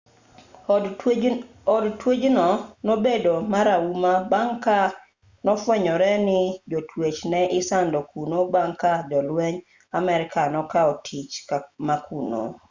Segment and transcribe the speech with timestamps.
[1.75, 2.49] od twech no
[2.89, 4.79] nobedo marahuma bang' ka
[5.45, 6.39] nofwenyore ni
[6.71, 9.57] jotwech ne isando kuno bang' ka jolwenj
[9.97, 11.33] amerka nokao tich
[11.85, 12.41] ma kuno